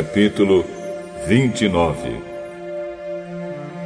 [0.00, 0.64] Capítulo
[1.26, 2.22] 29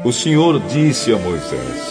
[0.04, 1.90] O Senhor disse a Moisés: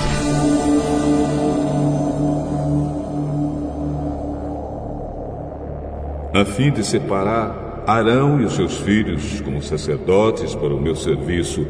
[6.33, 11.67] A fim de separar Arão e os seus filhos como sacerdotes para o meu serviço,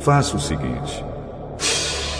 [0.00, 1.04] faça o seguinte: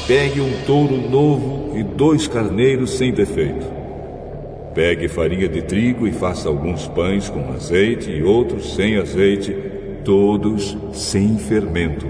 [0.07, 3.74] pegue um touro novo e dois carneiros sem defeito.
[4.75, 9.57] Pegue farinha de trigo e faça alguns pães com azeite e outros sem azeite,
[10.05, 12.07] todos sem fermento.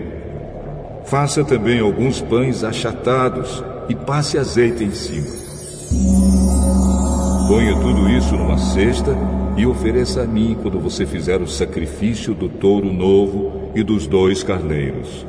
[1.05, 5.27] Faça também alguns pães achatados e passe azeite em cima.
[7.47, 9.15] Ponha tudo isso numa cesta
[9.59, 14.43] e ofereça a mim quando você fizer o sacrifício do touro novo e dos dois
[14.43, 15.27] carneiros.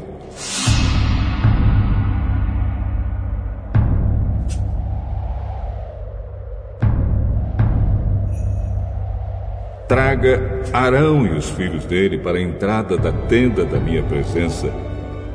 [9.96, 14.70] Traga Arão e os filhos dele para a entrada da tenda da minha presença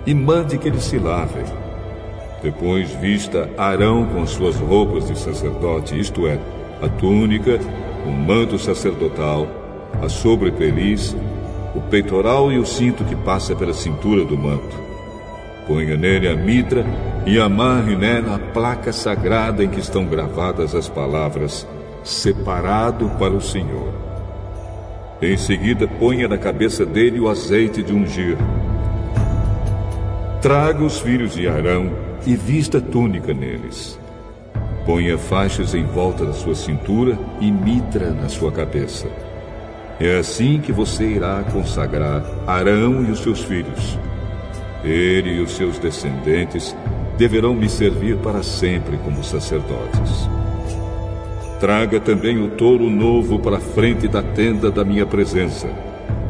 [0.05, 1.47] e mande que eles se lavem.
[2.43, 6.39] Depois vista Arão com suas roupas de sacerdote, isto é,
[6.83, 7.59] a túnica,
[8.05, 9.49] o manto sacerdotal,
[10.03, 11.17] a sobrepeliz,
[11.75, 14.77] o peitoral e o cinto que passa pela cintura do manto.
[15.67, 16.85] Ponha nele a mitra
[17.25, 21.67] e amarre nela a placa sagrada em que estão gravadas as palavras:
[22.05, 24.10] Separado para o Senhor.
[25.23, 28.39] Em seguida, ponha na cabeça dele o azeite de ungir.
[30.41, 31.93] Traga os filhos de Arão
[32.27, 33.99] e vista túnica neles.
[34.87, 39.09] Ponha faixas em volta da sua cintura e mitra na sua cabeça.
[40.01, 43.99] É assim que você irá consagrar Arão e os seus filhos.
[44.83, 46.75] Ele e os seus descendentes
[47.19, 50.40] deverão me servir para sempre como sacerdotes.
[51.61, 55.69] Traga também o touro novo para a frente da tenda da minha presença,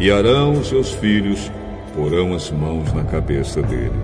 [0.00, 1.53] e Arão, os seus filhos,
[1.94, 3.94] porão as mãos na cabeça dele.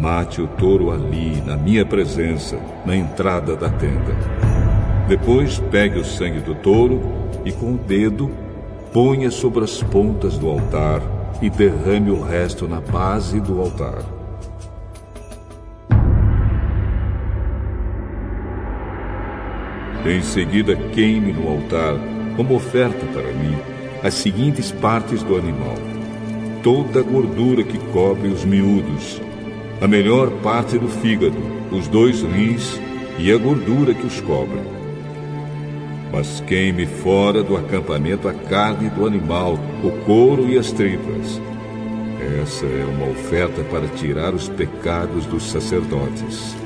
[0.00, 4.16] Mate o touro ali, na minha presença, na entrada da tenda.
[5.06, 7.00] Depois pegue o sangue do touro
[7.44, 8.32] e com o dedo
[8.92, 11.02] ponha sobre as pontas do altar
[11.40, 14.13] e derrame o resto na base do altar.
[20.06, 21.94] Em seguida, queime no altar,
[22.36, 23.56] como oferta para mim,
[24.02, 25.76] as seguintes partes do animal:
[26.62, 29.18] toda a gordura que cobre os miúdos,
[29.80, 31.38] a melhor parte do fígado,
[31.70, 32.78] os dois rins
[33.18, 34.60] e a gordura que os cobre.
[36.12, 41.40] Mas queime fora do acampamento a carne do animal, o couro e as tripas.
[42.42, 46.63] Essa é uma oferta para tirar os pecados dos sacerdotes.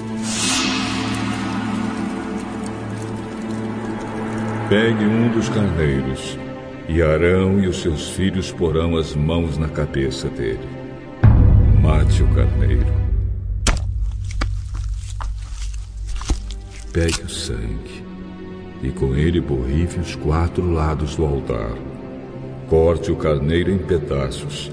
[4.69, 6.37] Pegue um dos carneiros,
[6.91, 10.69] e Arão e os seus filhos porão as mãos na cabeça dele.
[11.81, 12.87] Mate o carneiro.
[16.93, 18.05] Pegue o sangue,
[18.83, 21.73] e com ele borrife os quatro lados do altar.
[22.69, 24.71] Corte o carneiro em pedaços.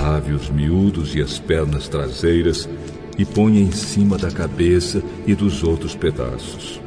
[0.00, 2.66] Lave os miúdos e as pernas traseiras
[3.18, 6.80] e ponha em cima da cabeça e dos outros pedaços.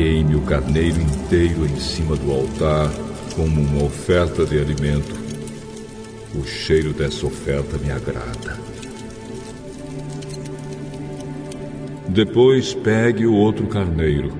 [0.00, 2.90] Queime o carneiro inteiro em cima do altar
[3.36, 5.14] como uma oferta de alimento.
[6.34, 8.58] O cheiro dessa oferta me agrada.
[12.08, 14.32] Depois pegue o outro carneiro,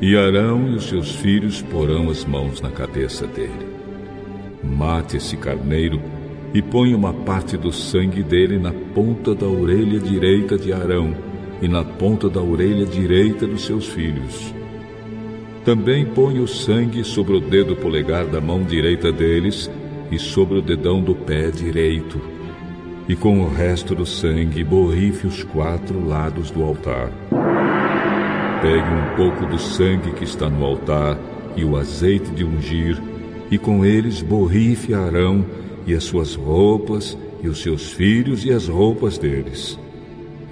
[0.00, 3.76] e Arão e os seus filhos porão as mãos na cabeça dele.
[4.62, 6.00] Mate esse carneiro
[6.54, 11.14] e ponha uma parte do sangue dele na ponta da orelha direita de Arão
[11.60, 14.63] e na ponta da orelha direita dos seus filhos.
[15.64, 19.70] Também põe o sangue sobre o dedo polegar da mão direita deles
[20.10, 22.20] e sobre o dedão do pé direito.
[23.08, 27.10] E com o resto do sangue borrife os quatro lados do altar.
[28.60, 31.18] Pegue um pouco do sangue que está no altar
[31.56, 33.00] e o azeite de ungir,
[33.50, 35.46] e com eles borrife Arão
[35.86, 39.78] e as suas roupas, e os seus filhos e as roupas deles.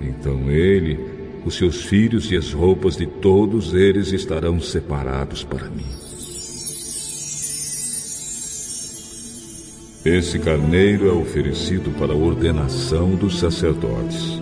[0.01, 0.99] Então ele
[1.45, 5.87] os seus filhos e as roupas de todos eles estarão separados para mim.
[10.05, 14.41] Esse carneiro é oferecido para a ordenação dos sacerdotes.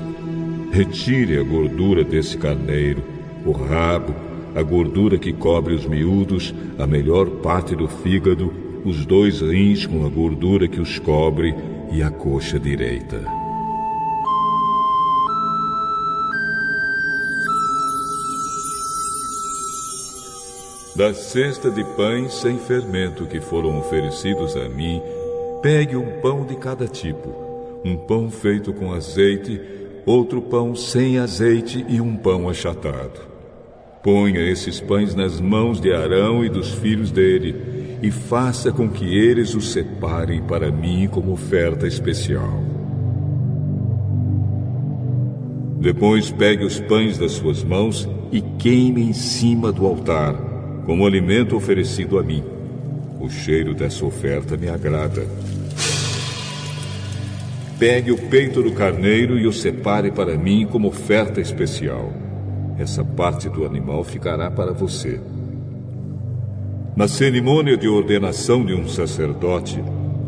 [0.73, 3.02] Retire a gordura desse carneiro,
[3.44, 4.14] o rabo,
[4.55, 8.52] a gordura que cobre os miúdos, a melhor parte do fígado,
[8.85, 11.55] os dois rins com a gordura que os cobre
[11.93, 13.39] e a coxa direita.
[21.00, 25.00] Da cesta de pães sem fermento que foram oferecidos a mim,
[25.62, 27.35] pegue um pão de cada tipo:
[27.82, 29.58] um pão feito com azeite,
[30.05, 33.19] outro pão sem azeite e um pão achatado.
[34.02, 39.06] Ponha esses pães nas mãos de Arão e dos filhos dele, e faça com que
[39.06, 42.62] eles os separem para mim como oferta especial.
[45.81, 50.50] Depois pegue os pães das suas mãos e queime em cima do altar,
[50.90, 52.42] como alimento oferecido a mim.
[53.20, 55.25] O cheiro dessa oferta me agrada.
[57.78, 62.12] Pegue o peito do carneiro e o separe para mim como oferta especial
[62.76, 65.20] essa parte do animal ficará para você.
[66.96, 69.81] Na cerimônia de ordenação de um sacerdote,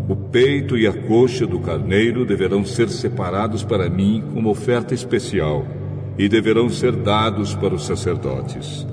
[0.08, 5.66] o peito e a coxa do carneiro deverão ser separados para mim como oferta especial
[6.16, 8.91] e deverão ser dados para os sacerdotes.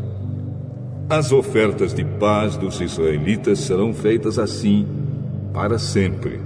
[1.09, 4.85] As ofertas de paz dos israelitas serão feitas assim
[5.51, 6.39] para sempre.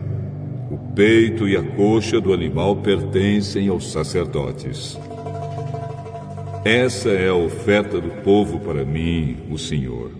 [0.71, 4.97] O peito e a coxa do animal pertencem aos sacerdotes.
[6.63, 10.11] Essa é a oferta do povo para mim, o Senhor.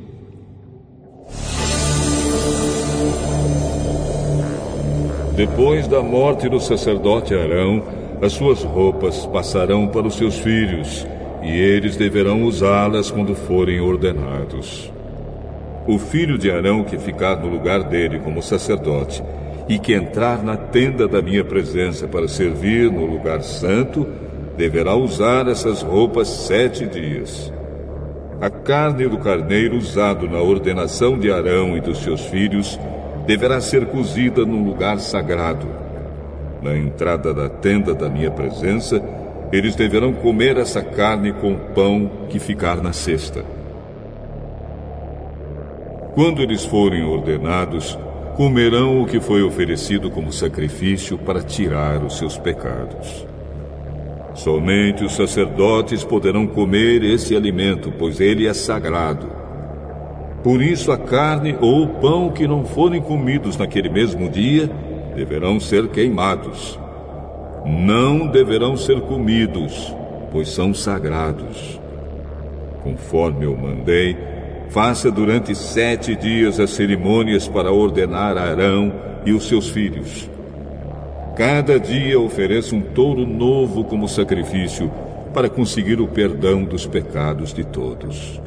[5.37, 7.81] Depois da morte do sacerdote Arão,
[8.21, 11.07] as suas roupas passarão para os seus filhos,
[11.43, 14.91] e eles deverão usá-las quando forem ordenados.
[15.85, 19.21] O filho de Arão que ficar no lugar dele como sacerdote
[19.67, 24.07] e que entrar na tenda da minha presença para servir no lugar santo,
[24.57, 27.51] deverá usar essas roupas sete dias.
[28.39, 32.79] A carne do carneiro usado na ordenação de Arão e dos seus filhos
[33.25, 35.67] deverá ser cozida num lugar sagrado.
[36.61, 39.01] Na entrada da tenda da minha presença,
[39.53, 43.45] eles deverão comer essa carne com pão que ficar na cesta.
[46.15, 47.95] Quando eles forem ordenados,
[48.35, 53.27] comerão o que foi oferecido como sacrifício para tirar os seus pecados.
[54.33, 59.27] Somente os sacerdotes poderão comer esse alimento, pois ele é sagrado.
[60.43, 64.67] Por isso, a carne ou o pão que não forem comidos naquele mesmo dia
[65.15, 66.81] deverão ser queimados.
[67.65, 69.95] Não deverão ser comidos,
[70.31, 71.79] pois são sagrados.
[72.83, 74.17] Conforme eu mandei,
[74.69, 78.91] faça durante sete dias as cerimônias para ordenar Arão
[79.25, 80.29] e os seus filhos.
[81.37, 84.91] Cada dia ofereça um touro novo como sacrifício
[85.33, 88.41] para conseguir o perdão dos pecados de todos.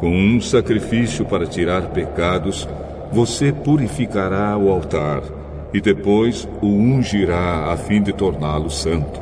[0.00, 2.66] Com um sacrifício para tirar pecados,
[3.12, 5.22] você purificará o altar
[5.74, 9.20] e depois o ungirá a fim de torná-lo santo.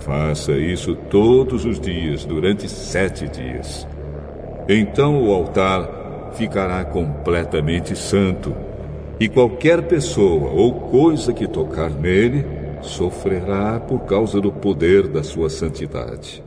[0.00, 3.88] Faça isso todos os dias, durante sete dias.
[4.68, 8.54] Então o altar ficará completamente santo
[9.18, 12.44] e qualquer pessoa ou coisa que tocar nele
[12.82, 16.44] sofrerá por causa do poder da sua santidade.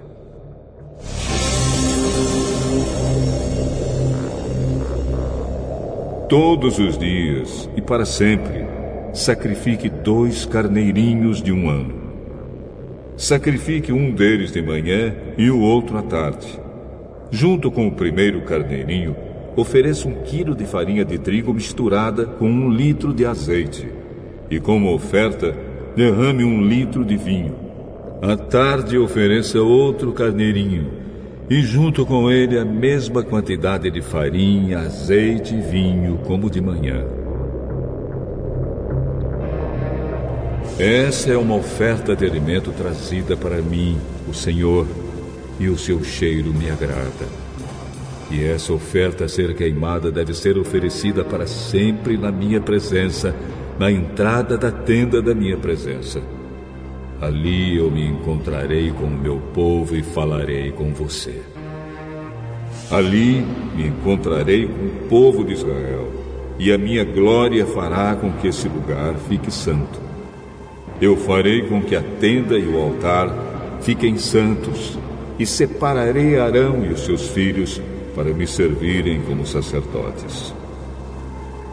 [6.29, 8.78] Todos os dias e para sempre,
[9.13, 11.93] sacrifique dois carneirinhos de um ano.
[13.17, 16.59] Sacrifique um deles de manhã e o outro à tarde.
[17.31, 19.15] Junto com o primeiro carneirinho,
[19.55, 23.87] ofereça um quilo de farinha de trigo misturada com um litro de azeite.
[24.49, 25.55] E como oferta,
[25.95, 27.55] derrame um litro de vinho.
[28.21, 30.87] À tarde, ofereça outro carneirinho.
[31.49, 37.05] E junto com ele a mesma quantidade de farinha, azeite e vinho, como de manhã.
[40.79, 44.87] Essa é uma oferta de alimento trazida para mim, o Senhor,
[45.59, 47.27] e o seu cheiro me agrada.
[48.31, 53.35] E essa oferta a ser queimada deve ser oferecida para sempre na minha presença,
[53.77, 56.21] na entrada da tenda da minha presença.
[57.19, 61.41] Ali eu me encontrarei com o meu povo e falarei com você.
[62.89, 63.45] Ali
[63.75, 66.09] me encontrarei com o povo de Israel,
[66.57, 70.08] e a minha glória fará com que esse lugar fique santo.
[71.01, 74.99] Eu farei com que a tenda e o altar fiquem santos,
[75.37, 77.81] e separarei Arão e os seus filhos
[78.13, 80.53] para me servirem como sacerdotes.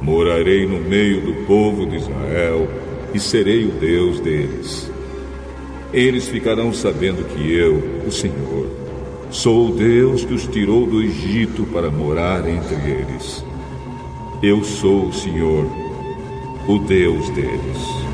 [0.00, 2.68] Morarei no meio do povo de Israel
[3.12, 4.88] e serei o Deus deles.
[5.92, 8.68] Eles ficarão sabendo que eu, o Senhor,
[9.30, 13.44] sou o Deus que os tirou do Egito para morar entre eles.
[14.40, 15.66] Eu sou o Senhor,
[16.68, 18.05] o Deus deles.